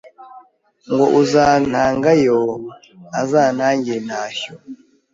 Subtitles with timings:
[0.91, 2.39] Ngo uzantangayo
[3.21, 4.53] azantangire intashyo